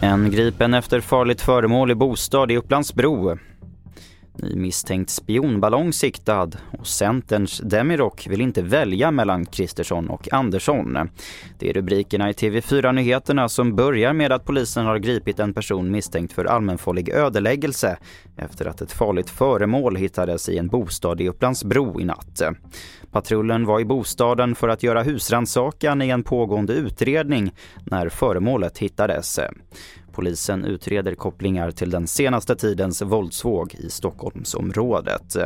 En 0.00 0.30
gripen 0.30 0.74
efter 0.74 1.00
farligt 1.00 1.40
föremål 1.40 1.90
i 1.90 1.94
bostad 1.94 2.50
i 2.50 2.56
Upplandsbro. 2.56 3.38
Ny 4.36 4.56
misstänkt 4.56 5.10
spionballong 5.10 5.92
siktad 5.92 6.50
och 6.78 6.86
Centerns 6.86 7.58
Demirok 7.58 8.26
vill 8.26 8.40
inte 8.40 8.62
välja 8.62 9.10
mellan 9.10 9.46
Kristersson 9.46 10.10
och 10.10 10.32
Andersson. 10.32 10.98
Det 11.58 11.70
är 11.70 11.72
rubrikerna 11.72 12.30
i 12.30 12.32
TV4-nyheterna 12.32 13.48
som 13.48 13.76
börjar 13.76 14.12
med 14.12 14.32
att 14.32 14.44
polisen 14.44 14.86
har 14.86 14.98
gripit 14.98 15.38
en 15.38 15.54
person 15.54 15.90
misstänkt 15.90 16.32
för 16.32 16.44
allmänfarlig 16.44 17.08
ödeläggelse 17.08 17.96
efter 18.36 18.66
att 18.66 18.80
ett 18.80 18.92
farligt 18.92 19.30
föremål 19.30 19.96
hittades 19.96 20.48
i 20.48 20.58
en 20.58 20.68
bostad 20.68 21.20
i 21.20 21.28
Upplandsbro 21.28 22.00
i 22.00 22.04
natt. 22.04 22.42
Patrullen 23.10 23.66
var 23.66 23.80
i 23.80 23.84
bostaden 23.84 24.54
för 24.54 24.68
att 24.68 24.82
göra 24.82 25.02
husrannsakan 25.02 26.02
i 26.02 26.08
en 26.08 26.22
pågående 26.22 26.72
utredning 26.72 27.52
när 27.84 28.08
föremålet 28.08 28.78
hittades. 28.78 29.40
Polisen 30.14 30.64
utreder 30.64 31.14
kopplingar 31.14 31.70
till 31.70 31.90
den 31.90 32.06
senaste 32.06 32.56
tidens 32.56 33.02
våldsvåg 33.02 33.74
i 33.74 33.90
Stockholmsområdet. 33.90 35.36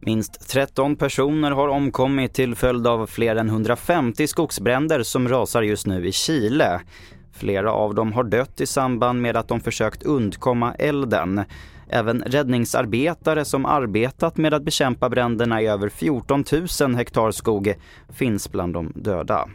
Minst 0.00 0.50
13 0.50 0.96
personer 0.96 1.50
har 1.50 1.68
omkommit 1.68 2.34
till 2.34 2.54
följd 2.54 2.86
av 2.86 3.06
fler 3.06 3.36
än 3.36 3.48
150 3.48 4.26
skogsbränder 4.26 5.02
som 5.02 5.28
rasar 5.28 5.62
just 5.62 5.86
nu 5.86 6.06
i 6.06 6.12
Chile. 6.12 6.80
Flera 7.32 7.72
av 7.72 7.94
dem 7.94 8.12
har 8.12 8.24
dött 8.24 8.60
i 8.60 8.66
samband 8.66 9.22
med 9.22 9.36
att 9.36 9.48
de 9.48 9.60
försökt 9.60 10.02
undkomma 10.02 10.74
elden. 10.74 11.44
Även 11.88 12.22
räddningsarbetare 12.22 13.44
som 13.44 13.66
arbetat 13.66 14.36
med 14.36 14.54
att 14.54 14.64
bekämpa 14.64 15.08
bränderna 15.08 15.62
i 15.62 15.66
över 15.66 15.88
14 15.88 16.44
000 16.80 16.94
hektar 16.94 17.30
skog 17.30 17.74
finns 18.08 18.52
bland 18.52 18.74
de 18.74 18.92
döda. 18.94 19.48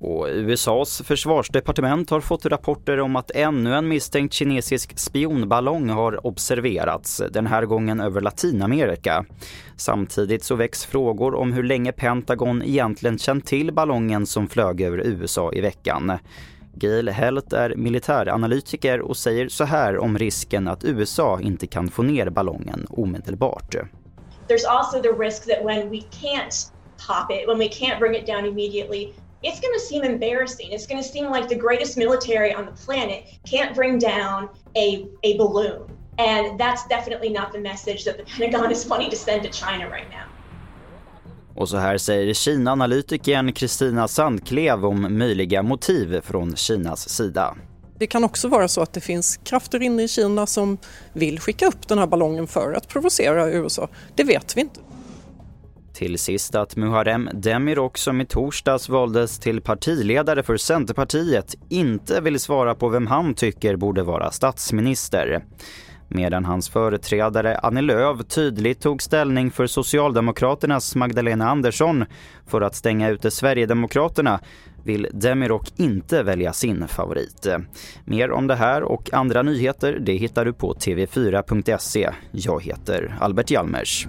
Och 0.00 0.26
USAs 0.30 1.02
försvarsdepartement 1.04 2.10
har 2.10 2.20
fått 2.20 2.46
rapporter 2.46 3.00
om 3.00 3.16
att 3.16 3.30
ännu 3.30 3.74
en 3.74 3.88
misstänkt 3.88 4.34
kinesisk 4.34 4.98
spionballong 4.98 5.88
har 5.88 6.26
observerats, 6.26 7.22
den 7.30 7.46
här 7.46 7.64
gången 7.64 8.00
över 8.00 8.20
Latinamerika. 8.20 9.24
Samtidigt 9.76 10.44
så 10.44 10.54
väcks 10.54 10.86
frågor 10.86 11.34
om 11.34 11.52
hur 11.52 11.62
länge 11.62 11.92
Pentagon 11.92 12.62
egentligen 12.62 13.18
känt 13.18 13.46
till 13.46 13.72
ballongen 13.72 14.26
som 14.26 14.48
flög 14.48 14.80
över 14.80 14.98
USA 14.98 15.52
i 15.52 15.60
veckan. 15.60 16.12
Gail 16.74 17.08
Helt 17.08 17.52
är 17.52 17.74
militäranalytiker 17.74 19.00
och 19.00 19.16
säger 19.16 19.48
så 19.48 19.64
här 19.64 19.98
om 19.98 20.18
risken 20.18 20.68
att 20.68 20.84
USA 20.84 21.40
inte 21.40 21.66
kan 21.66 21.88
få 21.88 22.02
ner 22.02 22.30
ballongen 22.30 22.86
omedelbart. 22.90 23.74
There's 24.48 24.66
also 24.68 25.02
the 25.02 25.24
risk 25.24 25.44
that 25.46 25.64
when 25.64 25.90
we 25.90 25.96
can't 25.96 26.72
pop 27.06 27.30
it, 27.30 27.48
when 27.48 27.58
we 27.58 27.68
can't 27.68 27.98
bring 27.98 28.14
it 28.14 28.26
down 28.26 28.44
immediately, 28.44 29.12
it's 29.42 29.60
going 29.60 29.74
to 29.74 29.80
seem 29.80 30.04
embarrassing. 30.04 30.72
It's 30.72 30.86
going 30.86 31.02
to 31.02 31.08
seem 31.08 31.30
like 31.30 31.48
the 31.48 31.54
greatest 31.54 31.96
military 31.96 32.54
on 32.54 32.66
the 32.66 32.72
planet 32.72 33.24
can't 33.50 33.74
bring 33.74 33.98
down 33.98 34.48
a, 34.76 35.06
a 35.22 35.36
balloon. 35.38 35.82
And 36.18 36.58
that's 36.58 36.88
definitely 36.88 37.30
not 37.30 37.52
the 37.52 37.60
message 37.60 38.04
that 38.04 38.16
the 38.16 38.24
Pentagon 38.36 38.72
is 38.72 38.86
wanting 38.86 39.10
to 39.10 39.16
send 39.16 39.42
to 39.42 39.50
China 39.52 39.88
right 39.88 40.10
now. 40.10 40.24
Och 41.54 41.68
så 41.68 41.76
här 41.76 41.98
säger 41.98 42.34
Kina-analytikern 42.34 43.52
Kristina 43.52 44.08
Sandklev 44.08 44.86
om 44.86 45.18
möjliga 45.18 45.62
motiv 45.62 46.20
från 46.20 46.56
Kinas 46.56 47.08
sida. 47.08 47.56
Det 47.98 48.06
kan 48.06 48.24
också 48.24 48.48
vara 48.48 48.68
så 48.68 48.80
att 48.80 48.92
det 48.92 49.00
finns 49.00 49.36
krafter 49.36 49.82
inne 49.82 50.02
i 50.02 50.08
Kina 50.08 50.46
som 50.46 50.78
vill 51.12 51.40
skicka 51.40 51.66
upp 51.66 51.88
den 51.88 51.98
här 51.98 52.06
ballongen 52.06 52.46
för 52.46 52.72
att 52.72 52.88
provocera 52.88 53.50
USA. 53.50 53.88
Det 54.14 54.24
vet 54.24 54.56
vi 54.56 54.60
inte. 54.60 54.80
Till 55.98 56.18
sist 56.18 56.54
att 56.54 56.76
Muharrem 56.76 57.30
Demirok 57.32 57.98
som 57.98 58.20
i 58.20 58.26
torsdags 58.26 58.88
valdes 58.88 59.38
till 59.38 59.60
partiledare 59.60 60.42
för 60.42 60.56
Centerpartiet 60.56 61.54
inte 61.68 62.20
vill 62.20 62.40
svara 62.40 62.74
på 62.74 62.88
vem 62.88 63.06
han 63.06 63.34
tycker 63.34 63.76
borde 63.76 64.02
vara 64.02 64.30
statsminister. 64.30 65.44
Medan 66.08 66.44
hans 66.44 66.68
företrädare 66.68 67.58
Annie 67.58 67.82
Lööf 67.82 68.26
tydligt 68.28 68.80
tog 68.80 69.02
ställning 69.02 69.50
för 69.50 69.66
Socialdemokraternas 69.66 70.94
Magdalena 70.96 71.50
Andersson 71.50 72.04
för 72.46 72.60
att 72.60 72.74
stänga 72.74 73.08
ute 73.08 73.30
Sverigedemokraterna 73.30 74.40
vill 74.84 75.08
Demirok 75.12 75.72
inte 75.76 76.22
välja 76.22 76.52
sin 76.52 76.88
favorit. 76.88 77.46
Mer 78.04 78.30
om 78.30 78.46
det 78.46 78.56
här 78.56 78.82
och 78.82 79.14
andra 79.14 79.42
nyheter 79.42 79.98
det 80.00 80.14
hittar 80.14 80.44
du 80.44 80.52
på 80.52 80.74
tv4.se. 80.74 82.10
Jag 82.30 82.62
heter 82.62 83.16
Albert 83.20 83.50
Hjalmers. 83.50 84.06